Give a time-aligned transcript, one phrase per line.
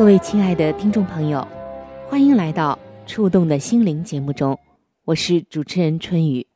[0.00, 1.46] 各位亲爱的听众朋友，
[2.08, 4.58] 欢迎来到《触动的心灵》节目中，
[5.04, 6.46] 我是主持人春雨。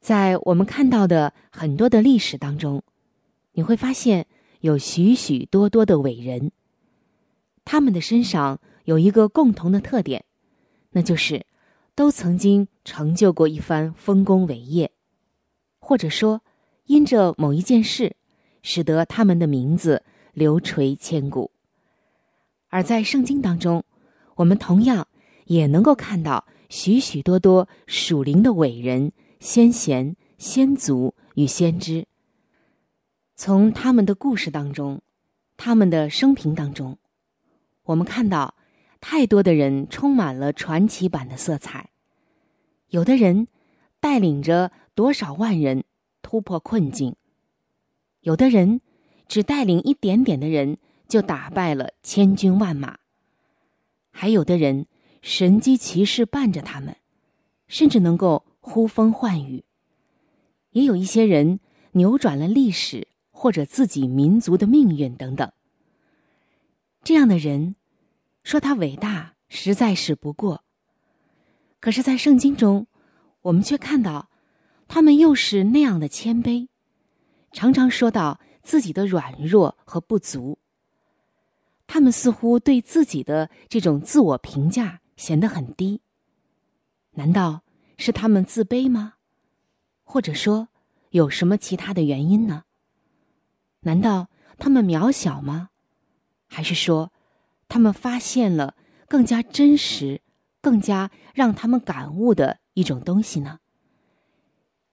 [0.00, 2.82] 在我们看到的很多的历史当中，
[3.52, 4.26] 你会发现
[4.60, 6.50] 有许许多多的伟人，
[7.62, 10.24] 他们的身上有一个共同的特点，
[10.92, 11.44] 那就是
[11.94, 14.90] 都曾经成就过一番丰功伟业，
[15.78, 16.40] 或者说
[16.86, 18.16] 因着某一件事，
[18.62, 21.50] 使得他们的名字流垂千古。
[22.74, 23.84] 而在圣经当中，
[24.34, 25.06] 我们同样
[25.44, 29.12] 也能够看到许许多多属灵的伟人。
[29.38, 32.06] 先贤、先祖与先知，
[33.36, 35.02] 从他们的故事当中，
[35.56, 36.98] 他们的生平当中，
[37.84, 38.56] 我们看到
[39.00, 41.90] 太多的人充满了传奇版的色彩。
[42.88, 43.46] 有的人
[44.00, 45.84] 带领着多少万人
[46.22, 47.14] 突破困境，
[48.22, 48.80] 有的人
[49.28, 50.78] 只带领一点点的人
[51.14, 52.98] 就打败了千军万马，
[54.10, 54.88] 还有的人
[55.22, 56.96] 神机骑士伴着他们，
[57.68, 58.44] 甚至能够。
[58.66, 59.62] 呼风唤雨，
[60.70, 61.60] 也有一些人
[61.92, 65.52] 扭转了历史或者自己民族的命运等等。
[67.02, 67.76] 这样的人，
[68.42, 70.64] 说他伟大实在是不过。
[71.78, 72.86] 可是，在圣经中，
[73.42, 74.30] 我们却看到，
[74.88, 76.68] 他们又是那样的谦卑，
[77.52, 80.58] 常常说到自己的软弱和不足。
[81.86, 86.00] 他们似乎对自己的这种自我评价显得很低。
[87.12, 87.62] 难道？
[87.96, 89.14] 是他们自卑吗？
[90.02, 90.66] 或者说，
[91.10, 92.64] 有什么其他的原因呢？
[93.82, 94.28] 难道
[94.58, 95.70] 他们渺小吗？
[96.48, 97.12] 还是说，
[97.68, 98.74] 他们发现了
[99.06, 100.22] 更加真实、
[100.60, 103.60] 更加让他们感悟的一种东西呢？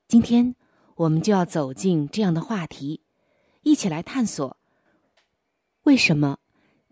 [0.08, 0.56] 今天，
[0.98, 3.02] 我们就要走进这样的话题，
[3.64, 4.58] 一起来探索：
[5.86, 6.38] 为什么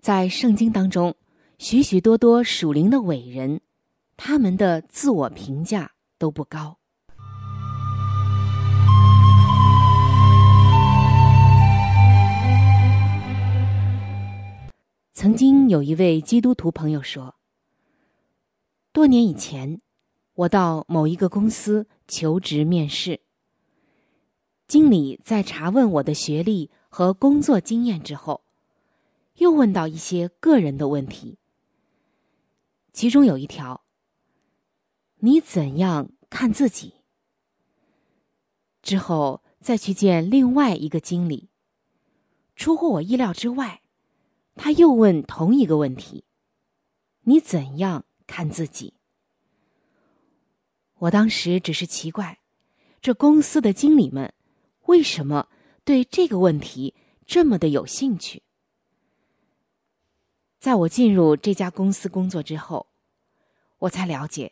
[0.01, 1.13] 在圣经当中，
[1.57, 3.59] 许许多多属灵的伟人，
[4.15, 5.91] 他们的自我评价？
[6.17, 6.77] 都不高。
[15.13, 17.35] 曾经有一位基督徒朋友说
[18.93, 19.81] ：“多年以前，
[20.33, 23.19] 我到某一个公司求职面试，
[24.67, 28.43] 经理在查问我的学历和工作经验之后，
[29.39, 31.37] 又问到一些个人的问题，
[32.93, 33.83] 其中有一条。”
[35.21, 36.93] 你怎样看自己？
[38.81, 41.49] 之后再去见另外一个经理，
[42.55, 43.81] 出乎我意料之外，
[44.55, 46.23] 他又问同一个问题：
[47.23, 48.93] 你怎样看自己？
[50.99, 52.39] 我当时只是奇怪，
[53.01, 54.33] 这公司的经理们
[54.85, 55.49] 为什么
[55.83, 56.95] 对这个问题
[57.25, 58.43] 这么的有兴趣？
[60.59, 62.87] 在我进入这家公司工作之后，
[63.79, 64.51] 我才了解。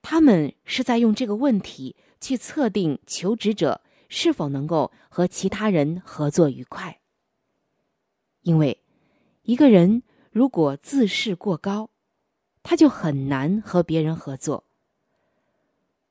[0.00, 7.00] 他们是在用这个问题去测定求职者是否能够和其他人合作愉快。
[8.42, 8.82] 因为
[9.42, 11.90] 一个人如果自视过高，
[12.62, 14.64] 他就很难和别人合作。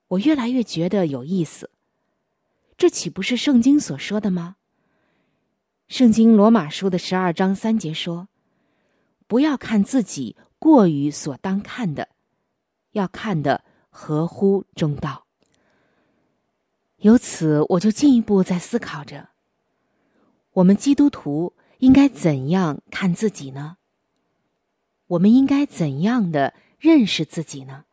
[0.10, 1.72] 我越来越觉得有意思，
[2.78, 4.58] 这岂不是圣经所说的吗？
[5.88, 8.28] 圣经罗马书的十二章三节说
[9.34, 12.10] ：“不要看自己过于所当看的，
[12.92, 15.26] 要看的。”合乎中道。
[16.98, 19.30] 由此，我就进一步在思考着：
[20.54, 23.78] 我们基督徒应该怎样看自己呢？
[25.08, 27.86] 我们应该怎样的认识自己呢？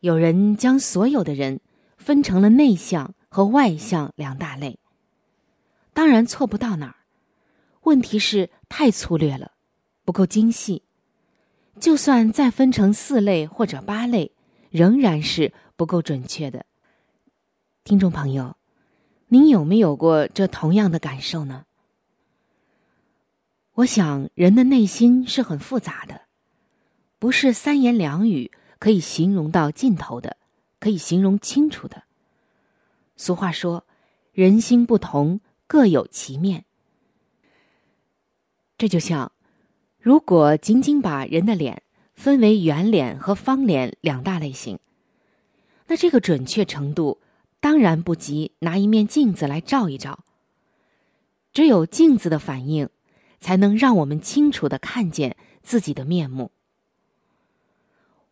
[0.00, 1.60] 有人将所有的人
[1.96, 4.78] 分成了内向和外向两大类，
[5.94, 7.05] 当然错不到哪儿。
[7.86, 9.52] 问题是太粗略了，
[10.04, 10.82] 不够精细。
[11.78, 14.32] 就算再分成四类或者八类，
[14.70, 16.66] 仍然是不够准确的。
[17.84, 18.56] 听众朋友，
[19.28, 21.64] 您有没有过这同样的感受呢？
[23.74, 26.22] 我想，人的内心是很复杂的，
[27.20, 28.50] 不是三言两语
[28.80, 30.36] 可以形容到尽头的，
[30.80, 32.02] 可以形容清楚的。
[33.16, 33.86] 俗话说
[34.34, 36.64] ：“人心不同，各有其面。”
[38.78, 39.32] 这就像，
[40.00, 41.82] 如果仅仅把人的脸
[42.14, 44.78] 分为圆脸和方脸两大类型，
[45.86, 47.18] 那这个准确程度
[47.60, 50.24] 当然不及拿一面镜子来照一照。
[51.52, 52.88] 只有镜子的反应。
[53.38, 56.50] 才能让我们清楚的看见自己的面目。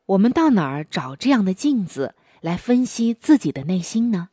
[0.06, 4.30] 我们到哪儿找这样的镜子来分析自己的内心呢？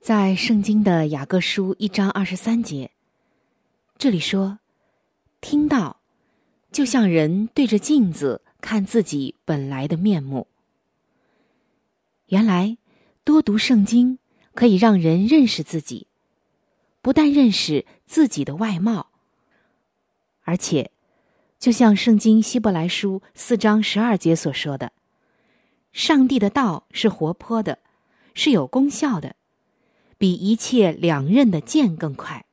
[0.00, 2.90] 在圣经的雅各书一章二十三节，
[4.02, 4.58] 这里说
[5.40, 6.00] ：“听到，
[6.72, 10.48] 就像人对着镜子看自己本来的面目。”
[12.26, 12.78] 原来，
[13.22, 14.18] 多读圣经
[14.54, 16.08] 可以让人认识自己。
[17.00, 19.12] 不但认识自己的外貌，
[20.42, 20.90] 而且，
[21.60, 24.90] 就像圣经希伯来书四章十二节所说的，
[25.92, 27.78] 上帝的道是活泼的，
[28.34, 29.36] 是有功效的，
[30.18, 32.44] 比一切两刃的剑更快，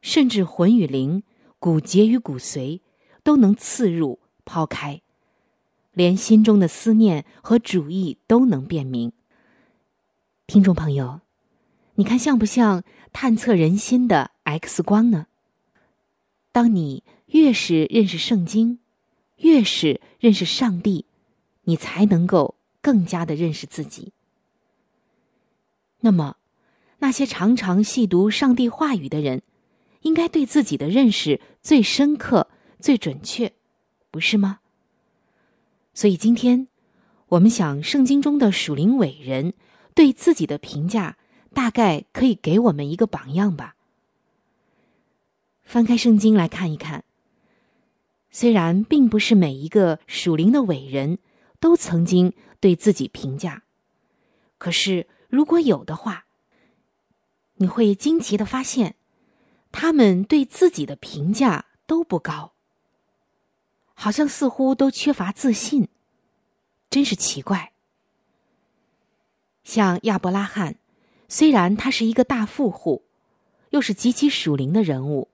[0.00, 1.22] 甚至魂与灵、
[1.58, 2.80] 骨节与骨髓
[3.22, 5.02] 都能刺入、抛开，
[5.92, 9.12] 连心中的思念和主意都能辨明。
[10.46, 11.20] 听众朋友，
[11.94, 12.84] 你看像不像？
[13.10, 15.28] 探测人心的 X 光呢？
[16.52, 18.80] 当你越是认识圣经，
[19.38, 21.06] 越是认识上帝，
[21.62, 24.12] 你才能够更加的认识自己。
[26.00, 26.36] 那么，
[26.98, 29.42] 那些常常细读上帝话语的人，
[30.00, 32.48] 应该对自己的认识最深刻、
[32.80, 33.52] 最准确，
[34.10, 34.60] 不是吗？
[35.94, 36.68] 所以，今天
[37.28, 39.54] 我们想，圣经中的属灵伟人
[39.94, 41.16] 对自己的评价。
[41.54, 43.74] 大概可以给我们一个榜样吧。
[45.64, 47.02] 翻开圣经来看一看，
[48.30, 51.18] 虽然并不是每一个属灵的伟人
[51.58, 53.64] 都曾经对自己评价，
[54.58, 56.26] 可是如果有的话，
[57.54, 58.94] 你会惊奇的发现，
[59.80, 62.50] 他们对自己的评价都不高，
[63.94, 65.86] 好像似乎都缺乏自信，
[66.90, 67.70] 真是奇怪。
[69.62, 70.74] 像亚伯拉罕。
[71.28, 73.04] 虽然他是一个大富户，
[73.70, 75.28] 又是极其属灵的人物，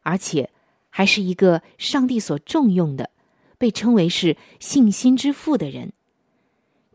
[0.00, 0.50] 而且
[0.90, 3.10] 还是一个上帝所重用的，
[3.58, 5.92] 被称为是信心之父的人，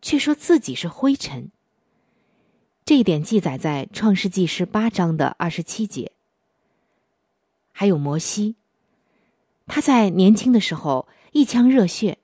[0.01, 1.49] 却说自己是灰尘。
[2.83, 6.11] 这一点记载在创世纪十八章的二十七节。
[7.73, 8.55] 还有摩西，
[9.67, 12.19] 他在年轻的时候一腔热血，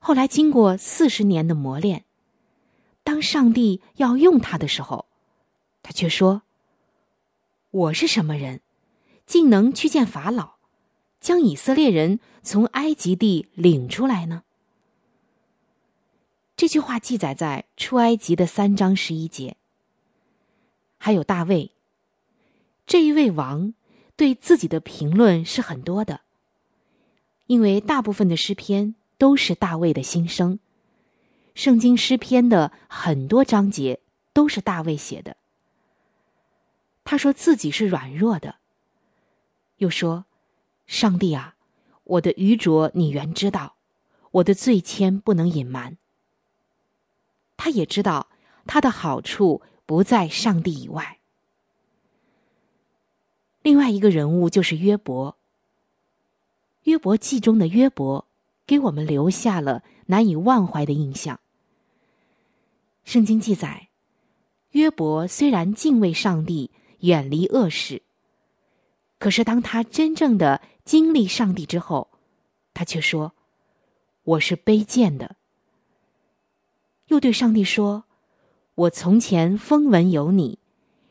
[0.00, 2.04] 后来经过四十年的磨练。
[3.04, 5.06] 当上帝要用他的时候，
[5.82, 6.42] 他却说
[7.70, 8.60] ：“我是什么人，
[9.26, 10.54] 竟能去见法老，
[11.20, 14.44] 将以色列人从埃及地领出来呢？”
[16.56, 19.56] 这句话记载在出埃及的三章十一节。
[20.96, 21.72] 还有大卫，
[22.86, 23.74] 这一位王
[24.22, 26.20] 对自己的评论是很多的，
[27.48, 30.60] 因为大部分的诗篇都是大卫的心声。
[31.56, 33.98] 圣经诗篇的很多章节
[34.32, 35.36] 都是大卫写的。
[37.02, 38.58] 他说自己是软弱的，
[39.78, 40.24] 又说
[40.86, 41.56] ：“上帝啊，
[42.04, 43.74] 我的愚拙你原知道，
[44.30, 45.98] 我的罪愆不能隐瞒。”
[47.58, 48.28] 他也知道
[48.68, 51.18] 他的好处不在上帝以外。
[53.62, 55.36] 另外一个人物就是约伯。
[56.84, 58.26] 约伯记中的约伯
[58.66, 61.38] 给我们留下了难以忘怀的印象。
[63.04, 63.88] 圣经记载，
[64.70, 68.02] 约伯虽然敬畏上帝，远离恶事，
[69.18, 72.10] 可是当他真正的经历上帝之后，
[72.74, 73.32] 他却说
[74.24, 75.36] ：“我是卑贱的。”
[77.08, 78.04] 又对上帝说
[78.74, 80.58] ：“我从前风闻有你，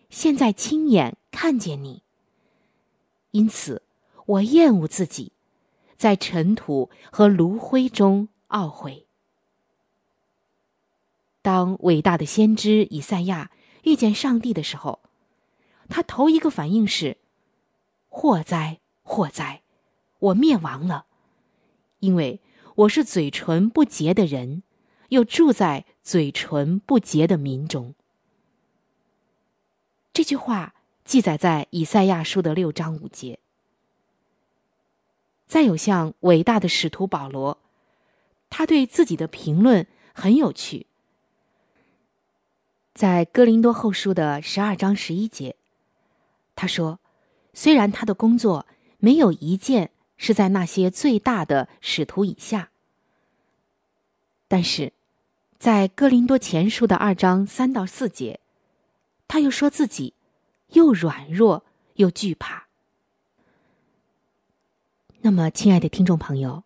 [0.09, 2.03] 现在亲眼看见你，
[3.31, 3.81] 因此
[4.25, 5.31] 我厌恶自己，
[5.97, 9.07] 在尘土和炉灰中懊悔。”
[11.41, 13.49] 当伟大的先知以赛亚
[13.83, 15.01] 遇见上帝的时候，
[15.89, 17.17] 他头一个反应是
[18.09, 19.63] ：“祸哉，祸哉，
[20.19, 21.07] 我灭亡了，
[21.99, 22.39] 因为
[22.75, 24.61] 我是嘴唇不洁的人，
[25.09, 27.95] 又住在嘴唇不洁的民中。”
[30.13, 30.75] 这句话
[31.11, 33.37] 记载在以赛亚书的六章五节。
[35.45, 37.57] 再有像伟大的使徒保罗，
[38.49, 40.85] 他对自己的评论很有趣。
[42.93, 45.57] 在哥林多后书的十二章十一节，
[46.55, 47.01] 他说
[47.53, 48.65] ：“虽然他的工作
[48.97, 52.69] 没有一件是在那些最大的使徒以下，
[54.47, 54.93] 但是，
[55.59, 58.39] 在哥林多前书的二章三到四节，
[59.27, 60.13] 他又说自己
[60.71, 62.67] 又软弱又惧怕。”
[65.21, 66.63] 那么，亲爱的听众朋友，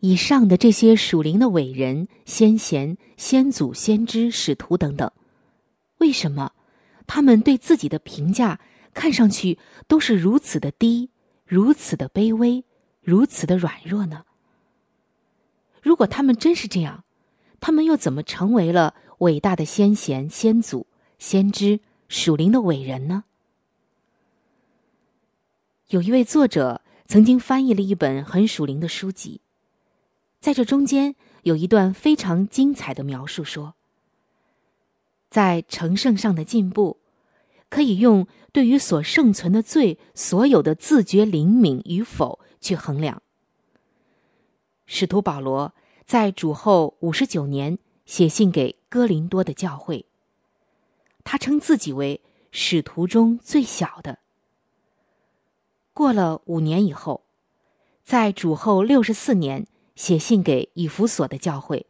[0.00, 5.10] 以上的这些属灵的伟人、先贤、先祖、先知、使徒等等。
[5.98, 6.52] 为什么
[7.06, 8.58] 他们对自己的评价
[8.94, 11.10] 看上去都是如此的低、
[11.44, 12.64] 如此的卑微、
[13.02, 14.24] 如此的软弱呢？
[15.82, 17.04] 如果他们真是这样，
[17.60, 20.86] 他们又怎么成为了伟大的先贤、先祖、
[21.18, 23.24] 先知、属灵的伟人呢？
[25.88, 29.42] 有一位作者曾经翻译了一本很属灵的书籍，
[30.40, 33.74] 在这中间有一段非常精彩的描述，说。
[35.28, 37.00] 在成圣上的进步，
[37.68, 43.22] 可以用对于所生存的罪所有的自觉灵敏与否去衡量。
[44.86, 45.74] 使徒保罗
[46.06, 50.06] 在主后五十九年写信给哥林多的教会，
[51.30, 54.18] 他称自己为使徒中最小的。
[55.92, 57.22] 过了五年以后，
[58.02, 61.84] 在主后六十四年写信给以弗所的教会，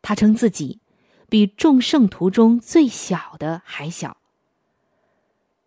[0.00, 0.80] 他称自己。
[1.28, 4.16] 比众圣徒中最小的还小，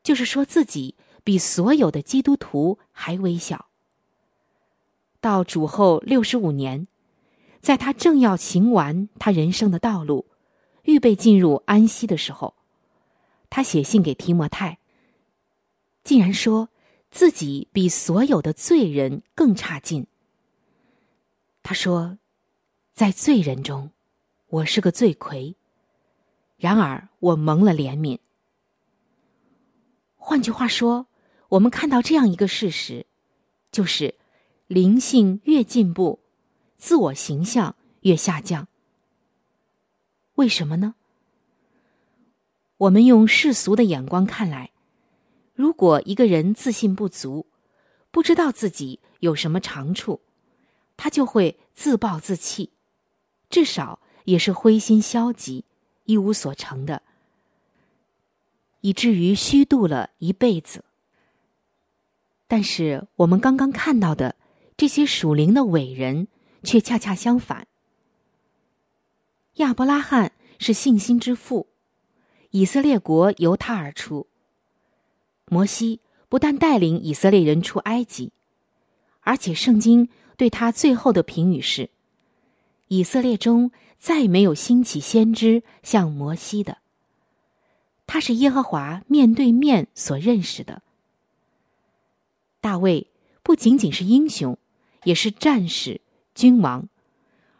[0.04, 3.68] 就是说自己比所有的基督徒还微小。
[5.22, 6.88] 到主后六十五年，
[7.62, 10.26] 在他正要行完他人生的道路，
[10.86, 12.56] 预备进入安息的时候，
[13.50, 14.80] 他写信给提摩太，
[16.04, 16.70] 竟然说
[17.12, 20.08] 自己比所有的罪人更差劲。
[21.62, 22.18] 他说，
[22.94, 23.92] 在罪人中。
[24.48, 25.56] 我是个罪魁，
[26.56, 28.20] 然而我蒙了怜悯。
[30.16, 31.08] 换句话说，
[31.50, 33.06] 我们看到这样一个事实，
[33.72, 34.16] 就是
[34.68, 36.20] 灵性越进步，
[36.78, 38.68] 自我形象越下降。
[40.36, 40.96] 为什么呢？
[42.78, 44.72] 我们用世俗的眼光看来，
[45.54, 47.46] 如果一个人自信不足，
[48.12, 50.22] 不知道自己有什么长处，
[50.96, 52.72] 他就会自暴自弃，
[53.50, 54.00] 至少。
[54.26, 55.66] 也是灰心消极、
[56.06, 57.04] 一无所成的，
[58.82, 60.84] 以至于虚度了一辈子。
[62.48, 64.36] 但是我们刚刚看到的
[64.76, 66.28] 这些属灵的伟人，
[66.64, 67.68] 却恰恰相反。
[69.56, 71.68] 亚伯拉罕是信心之父，
[72.52, 74.28] 以色列国由他而出。
[75.46, 78.32] 摩西不但带领以色列人出埃及，
[79.22, 81.90] 而且圣经对他最后的评语是：
[82.88, 83.72] 以色列中。
[83.98, 86.78] 再没有兴起先知像摩西的，
[88.06, 90.84] 他是耶和华面对面所认识的。
[92.62, 93.08] 大卫
[93.42, 94.60] 不仅仅是英雄，
[95.06, 96.02] 也是战士、
[96.36, 96.88] 君王，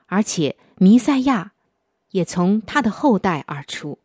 [0.06, 1.54] 而且弥赛亚
[2.16, 4.00] 也从他的后代而出。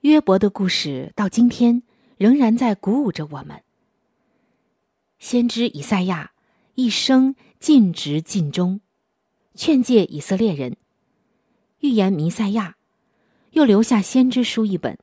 [0.00, 1.82] 约伯的故事到今天
[2.16, 3.62] 仍然在鼓舞着我们。
[5.18, 6.32] 先知以赛亚
[6.76, 8.80] 一生尽职尽忠。
[9.54, 10.78] 劝诫以色列人，
[11.80, 12.76] 预言弥赛亚，
[13.50, 14.96] 又留下先知书一本，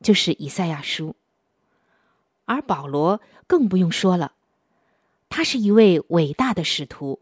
[0.00, 1.16] 就是以赛亚书。
[2.46, 4.32] 而保罗更不用说了，
[5.28, 7.20] 他是一位伟大的使徒，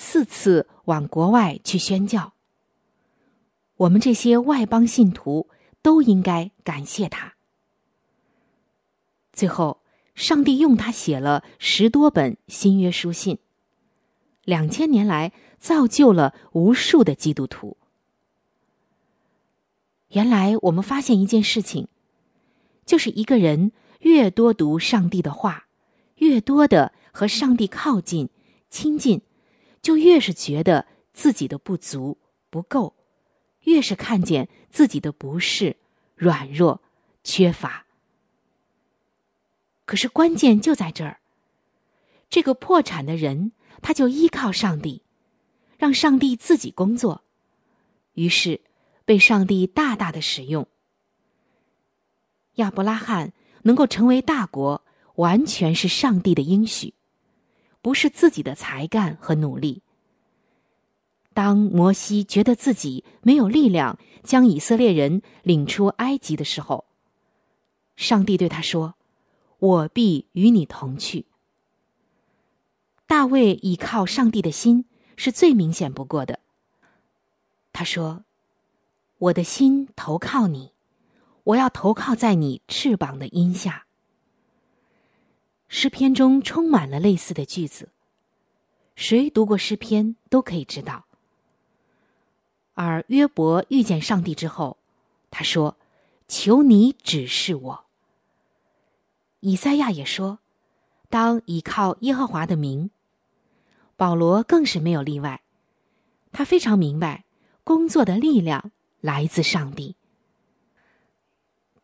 [0.00, 2.32] 四次往国外去宣教。
[3.76, 5.48] 我们这些外邦信徒
[5.82, 7.34] 都应该感谢他。
[9.32, 9.82] 最后，
[10.14, 13.38] 上帝用他写了十多本新约书信。
[14.44, 17.76] 两千年来，造就了无数的基督徒。
[20.10, 21.88] 原来，我们发现一件事情，
[22.86, 25.66] 就是一个人越多读上帝的话，
[26.16, 28.28] 越多的和上帝靠近、
[28.70, 29.20] 亲近，
[29.88, 32.18] 就越是觉得自己的不足、
[32.50, 32.94] 不够，
[33.62, 35.78] 越是看见自己的不是、
[36.14, 36.82] 软弱、
[37.24, 37.86] 缺乏。
[39.86, 41.20] 可是，关键就在这儿，
[42.28, 43.52] 这个破产的人。
[43.80, 45.00] 他就依靠上帝，
[45.78, 47.22] 让上帝自己工作，
[48.12, 48.60] 于是
[49.06, 50.68] 被上帝大大的使用。
[52.56, 56.92] 亚伯拉罕能够成为大国，完全是上帝的应许，
[57.88, 59.80] 不是自己的才干和努力。
[61.32, 66.84] 当摩西觉得自己没有力量将以色列人领出埃及的时候，
[67.96, 68.94] 上帝对他说
[69.58, 71.24] ：“我必与你同去。”
[73.08, 74.84] 大卫倚靠上帝的心
[75.16, 76.40] 是最明显不过的。
[77.72, 78.22] 他说
[79.16, 80.72] ：“我的心投靠你，
[81.44, 83.86] 我要投靠在你翅膀的荫下。”
[85.68, 87.90] 诗篇中充满了类似的句子，
[88.96, 91.04] 谁读过诗篇都可以知道。
[92.74, 94.78] 而约伯遇见上帝之后，
[95.30, 95.76] 他说
[96.26, 97.84] ：“求你指示我。”
[99.40, 100.38] 以赛亚也说
[101.10, 102.90] ：“当倚靠耶和华的名。”
[103.94, 105.42] 保罗更是没有例外，
[106.32, 107.24] 他非常明白
[107.62, 108.70] 工作的力量
[109.00, 109.96] 来自上帝。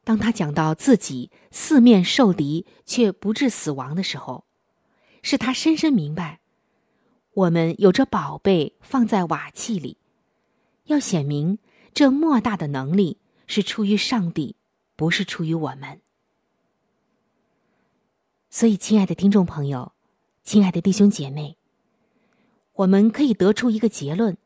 [0.05, 4.45] 当他讲到自己四面受敌却不致死亡的时候，
[5.23, 6.41] 是他深深明白，
[7.33, 9.97] 我们有着宝贝放在瓦器里。
[10.85, 11.59] 要显明
[11.95, 14.57] 这莫大的能力是出于上帝，
[14.95, 16.01] 不是出于我们。
[18.51, 19.93] 所以，亲爱的听众朋友，
[20.45, 21.57] 亲爱的弟兄姐妹，
[22.75, 24.37] 我们可以得出一个结论：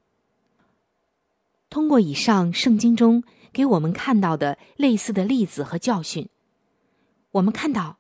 [1.69, 6.29] 通过以上圣经中给我们看到的类似的例子和教训，
[7.33, 7.99] 我们看到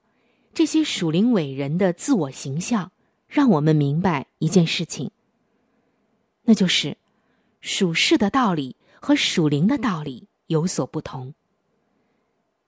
[0.55, 2.93] 这些属灵伟人的自我形象，
[3.27, 5.11] 让我们明白一件事情，
[6.45, 6.97] 那就是。
[7.61, 11.35] 属世的道理和属灵的道理有所不同。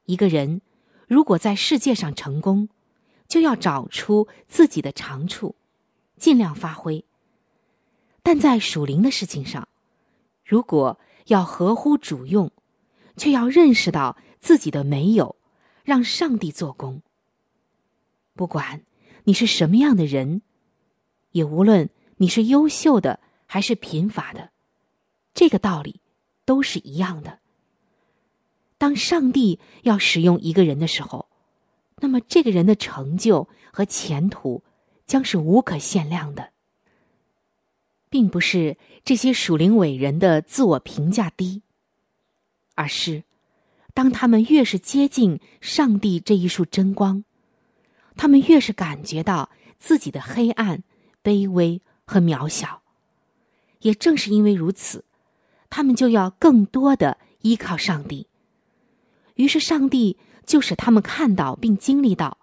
[0.05, 0.63] 一个人
[1.07, 2.69] 如果在世界上成功，
[3.29, 5.55] 就要找出自己的长处，
[6.17, 7.05] 尽量发挥；
[8.25, 9.69] 但在属灵的事情上，
[10.45, 12.51] 如果要合乎主用，
[13.17, 15.37] 却要认识到自己的没有，
[15.85, 17.03] 让上帝做工。
[18.35, 18.83] 不管
[19.25, 20.43] 你是什么样的人，
[21.33, 24.51] 也无论你是优秀的还是贫乏的。
[25.35, 26.01] 这个道理
[26.45, 27.39] 都是一样的。
[28.79, 31.29] 当上帝要使用一个人的时候，
[31.97, 34.65] 那么这个人的成就和前途
[35.07, 36.51] 将是无可限量的，
[38.09, 41.63] 并不是这些属灵伟人的自我评价低，
[42.81, 43.25] 而是
[43.93, 47.25] 当他们越是接近上帝这一束真光，
[48.17, 50.83] 他们越是感觉到自己的黑暗、
[51.23, 52.81] 卑微和渺小。
[53.81, 55.05] 也正是因为如此。
[55.69, 58.27] 他们就要更多的依靠上帝，
[59.35, 62.39] 于是上帝就使他们看到并经历到：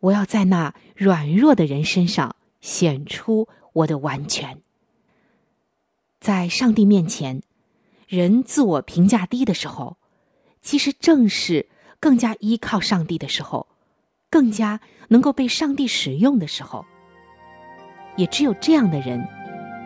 [0.00, 4.60] 我要在那软弱的人身上显出我的完全。
[6.20, 7.42] 在上帝面前，
[8.08, 9.98] 人自我评价低的时候，
[10.62, 11.68] 其实正是
[12.00, 13.68] 更加依靠上帝的时候，
[14.28, 16.84] 更加能够被上帝使用的时候。
[18.16, 19.24] 也只有这样的人，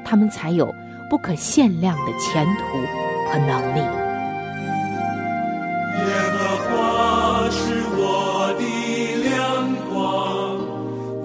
[0.05, 0.73] 他们才有。
[1.11, 2.63] 不可限量的前途
[3.29, 3.81] 和能力。
[5.99, 8.01] 耶和华是我
[8.59, 8.65] 的
[9.23, 9.31] 亮
[9.91, 10.57] 光，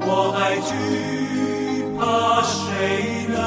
[0.01, 0.75] 我还惧
[1.97, 3.37] 怕谁呢？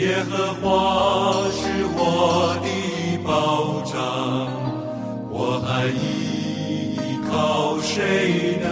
[0.00, 1.60] 耶和华是
[1.94, 2.68] 我的
[3.22, 3.92] 保障，
[5.30, 8.66] 我还依靠谁呢？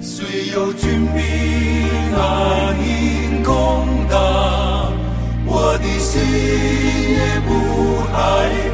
[0.00, 1.20] 虽有军兵
[2.16, 2.62] 来。
[6.02, 7.50] 心也不
[8.12, 8.16] 害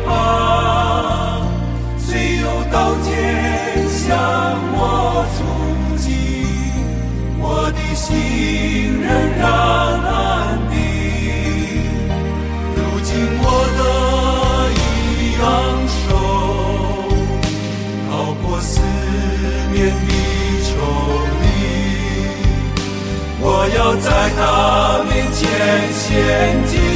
[0.04, 0.08] 怕，
[1.98, 3.06] 虽有刀剑
[3.86, 4.16] 向
[4.74, 4.80] 我
[5.36, 5.38] 出
[5.98, 6.06] 击，
[7.38, 8.06] 我的心
[9.02, 9.06] 仍
[9.38, 9.42] 然
[23.78, 25.48] 要在他面前
[25.92, 26.88] 献祭。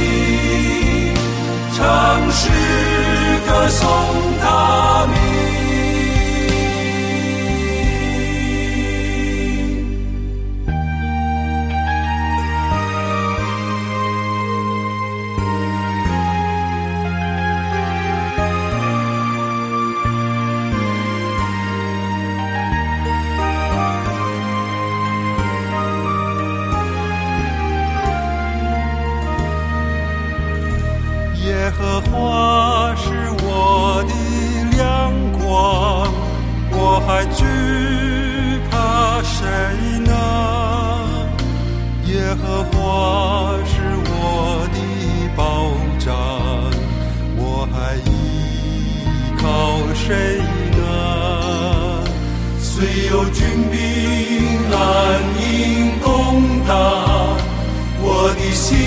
[58.43, 58.77] 的心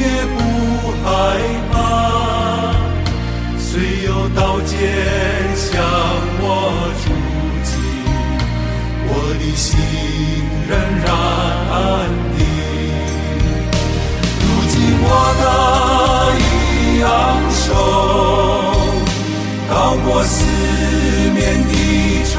[0.00, 0.04] 也
[0.36, 0.38] 不
[1.02, 1.06] 害
[1.72, 1.74] 怕，
[3.58, 3.68] 虽
[4.04, 4.76] 有刀剑
[5.56, 5.64] 向
[6.40, 6.44] 我
[7.00, 7.04] 出
[7.64, 7.68] 击，
[9.08, 9.10] 我
[9.40, 9.66] 的心
[10.68, 10.70] 仍
[11.04, 11.08] 然
[11.72, 11.74] 安
[12.36, 12.38] 定。
[14.42, 15.04] 如今我
[15.40, 15.42] 得
[16.38, 16.42] 一
[17.02, 17.06] 昂
[17.50, 17.64] 首，
[19.70, 20.34] 高过四
[21.34, 21.36] 面
[21.66, 21.72] 的
[22.26, 22.34] 仇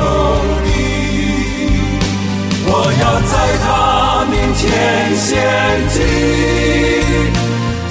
[0.63, 0.67] 敌，
[2.67, 2.71] 我
[3.01, 3.33] 要在
[3.65, 3.86] 他。
[4.57, 5.37] 前献
[5.89, 5.95] 祭，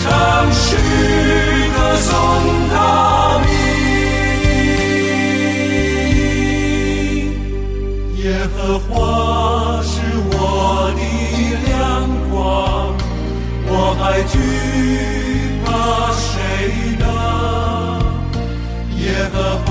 [0.03, 0.07] 唱
[0.53, 0.77] 诗
[1.73, 2.11] 歌颂
[2.71, 2.75] 他
[3.39, 3.49] 名。
[8.17, 8.25] 耶
[8.57, 8.91] 和华
[9.83, 9.95] 是
[10.33, 10.35] 我
[10.97, 11.01] 的
[11.69, 11.73] 亮
[12.31, 12.35] 光，
[13.69, 14.35] 我还惧
[15.65, 15.67] 怕
[16.13, 16.27] 谁
[16.99, 17.07] 呢？
[18.99, 19.01] 耶
[19.33, 19.35] 和
[19.67, 19.71] 华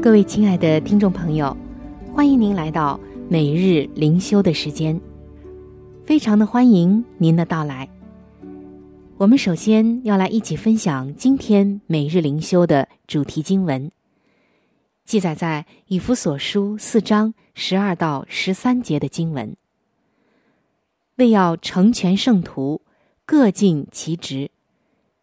[0.00, 1.54] 各位亲爱的听众朋友，
[2.14, 4.98] 欢迎您来到每日灵修的时间，
[6.06, 7.86] 非常的欢迎您的到来。
[9.16, 13.90] 我们首先要来一起分享今天每日灵修的主题经文，
[15.04, 19.56] 记载在以弗所书四章十二到十三节的经文。
[21.16, 22.80] 为要成全圣徒，
[23.26, 24.52] 各尽其职，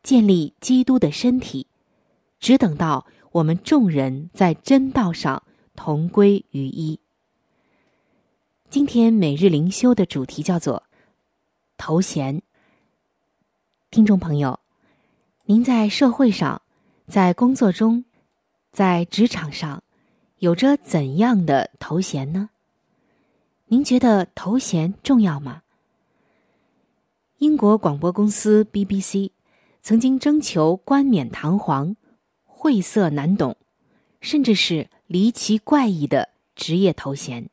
[0.04, 1.66] 建立基督的身体，
[2.42, 3.06] 只等到。
[3.36, 5.44] 我们众人在真道上
[5.76, 6.98] 同归于一。
[8.70, 10.84] 今天每日灵修的主题叫做
[11.76, 12.42] “头衔”。
[13.92, 14.62] 听众朋友，
[15.44, 16.62] 您在社会上、
[17.08, 18.06] 在工作中、
[18.72, 19.84] 在职场上，
[20.38, 22.52] 有着怎样的头衔呢？
[23.66, 25.64] 您觉得头衔重要吗？
[27.40, 29.32] 英国广播公司 BBC
[29.82, 31.98] 曾经征求冠冕堂皇。
[32.66, 33.56] 晦涩难懂，
[34.22, 37.48] 甚至是离奇怪异的职业头衔。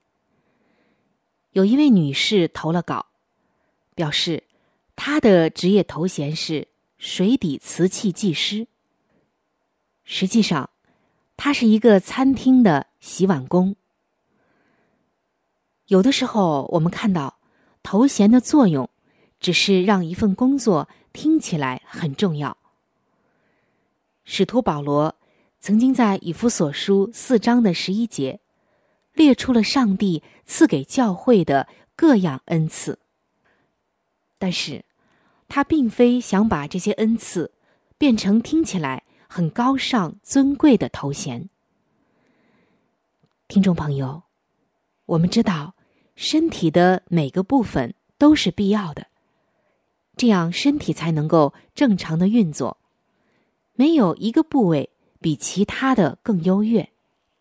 [1.51, 3.05] 有一位女士投了稿，
[3.95, 4.45] 表示
[4.97, 8.67] 她的职业头衔是水底瓷器技师。
[10.03, 10.71] 实际上，
[11.37, 13.77] 她是一个餐厅的洗碗工。
[15.89, 17.37] 有的时候，我们看到
[17.83, 18.89] 头衔的作用，
[19.39, 22.57] 只是让一份工作听起来很重要。
[24.25, 25.17] 使徒保罗
[25.61, 28.41] 曾经在以弗所书四章的十一节，
[29.13, 32.99] 列出了上帝赐给教会的各样恩赐。
[34.39, 34.85] 但是，
[35.49, 37.53] 他并非想把这些恩赐
[37.99, 41.49] 变成听起来很高尚尊贵的头衔。
[43.49, 44.23] 听众朋友，
[45.07, 45.75] 我们知道，
[46.17, 49.07] 身体的每个部分都是必要的，
[50.17, 52.79] 这样身体才能够正常的运作。
[53.75, 56.91] 没有一个部位比其他的更优越、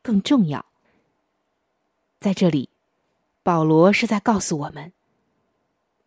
[0.01, 0.65] 更重要。
[2.19, 2.69] 在这里，
[3.43, 4.91] 保罗是在告诉我们：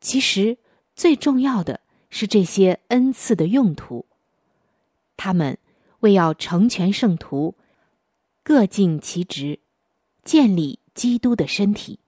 [0.00, 0.56] 其实
[0.94, 4.06] 最重要的是这些恩赐的用途。
[5.16, 5.58] 他们
[6.00, 7.54] 为要成全圣徒，
[8.42, 9.58] 各尽其职，
[10.24, 11.98] 建立基督的身体，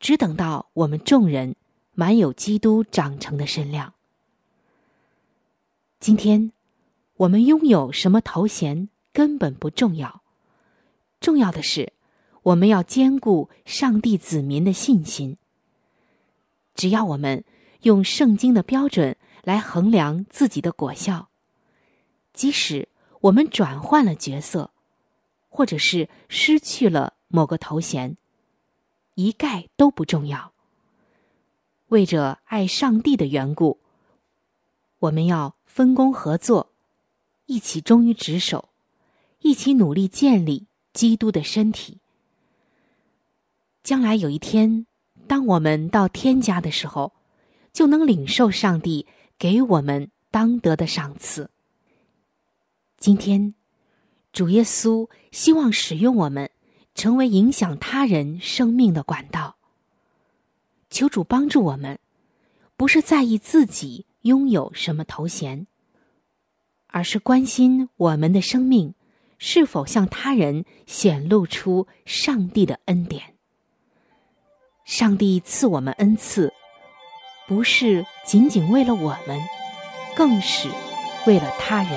[0.00, 1.56] 只等到我们众人
[1.92, 3.94] 满有基督长成的身量。
[6.00, 6.53] 今天。
[7.16, 10.22] 我们拥有什么头衔根本不重要，
[11.20, 11.92] 重要的是
[12.42, 15.36] 我们要兼顾上帝子民的信心。
[16.74, 17.44] 只要我们
[17.82, 21.28] 用圣经的标准来衡量自己的果效，
[22.32, 22.88] 即使
[23.20, 24.72] 我们转换了角色，
[25.48, 28.16] 或者是失去了某个头衔，
[29.14, 30.52] 一概都不重要。
[31.88, 33.78] 为着爱上帝的缘故，
[34.98, 36.73] 我们要分工合作。
[37.46, 38.70] 一起忠于职守，
[39.40, 41.98] 一起努力建立基督的身体，
[43.82, 44.86] 将来有一天，
[45.26, 47.12] 当我们到天家的时候，
[47.72, 49.06] 就能领受上帝
[49.38, 51.50] 给我们当得的赏赐。
[52.96, 53.54] 今天，
[54.32, 56.50] 主耶稣希望使用我们，
[56.94, 59.56] 成为影响他人生命的管道。
[60.88, 61.98] 求主帮助我们，
[62.76, 65.66] 不是在意自己拥有什么头衔，
[66.94, 68.94] 而是关心我们的生命
[69.36, 73.34] 是否向他人显露出上帝的恩典。
[74.84, 76.52] 上帝赐我们恩赐，
[77.48, 79.40] 不是仅仅为了我们，
[80.14, 80.68] 更是
[81.26, 81.90] 为了他人。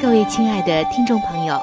[0.00, 1.62] 各位亲爱的听众朋友，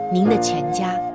[0.11, 1.10] 您的全家。